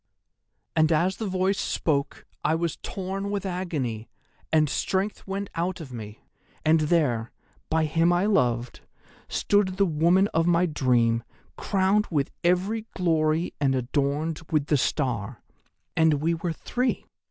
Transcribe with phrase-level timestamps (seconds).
[0.75, 4.09] "'And as the Voice spoke I was torn with agony,
[4.51, 6.23] and strength went out of me,
[6.65, 7.31] and there,
[7.69, 8.79] by him I loved,
[9.29, 11.21] stood the woman of my dream
[11.55, 15.43] crowned with every glory and adorned with the Star.
[15.95, 17.05] And we were three.